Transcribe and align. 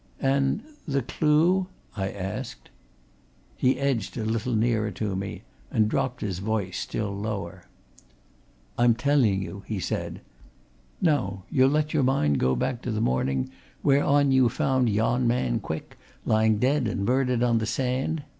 "And 0.19 0.63
the 0.87 1.03
clue?" 1.03 1.67
I 1.95 2.09
asked. 2.09 2.71
He 3.55 3.77
edged 3.77 4.17
a 4.17 4.25
little 4.25 4.55
nearer 4.55 4.89
to 4.89 5.15
me, 5.15 5.43
and 5.69 5.87
dropped 5.87 6.21
his 6.21 6.39
voice 6.39 6.79
still 6.79 7.15
lower. 7.15 7.65
"I'm 8.79 8.95
telling 8.95 9.43
you," 9.43 9.61
he 9.67 9.79
said. 9.79 10.21
"Now 11.01 11.43
you'll 11.51 11.69
let 11.69 11.93
your 11.93 12.01
mind 12.01 12.39
go 12.39 12.55
back 12.55 12.81
to 12.81 12.91
the 12.91 12.99
morning 12.99 13.51
whereon 13.83 14.31
you 14.31 14.49
found 14.49 14.89
yon 14.89 15.27
man 15.27 15.59
Quick 15.59 15.99
lying 16.25 16.57
dead 16.57 16.87
and 16.87 17.05
murdered 17.05 17.43
on 17.43 17.59
the 17.59 17.67
sand? 17.67 18.23